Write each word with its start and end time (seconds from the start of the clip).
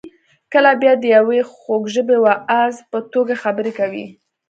کله 0.53 0.71
بیا 0.81 0.93
د 0.99 1.03
یوې 1.15 1.39
خوږ 1.53 1.83
ژبې 1.95 2.17
واعظ 2.21 2.75
په 2.91 2.99
توګه 3.13 3.33
خبرې 3.43 3.71
کوي. 3.79 4.05